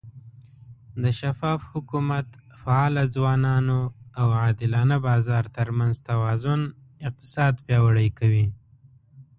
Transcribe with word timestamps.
د 1.01 1.03
شفاف 1.19 1.61
حکومت، 1.71 2.27
فعاله 2.61 3.03
ځوانانو، 3.15 3.79
او 4.19 4.27
عادلانه 4.41 4.97
بازار 5.07 5.43
ترمنځ 5.57 5.95
توازن 6.09 6.61
اقتصاد 7.07 7.53
پیاوړی 7.65 8.09
کوي. 8.19 8.47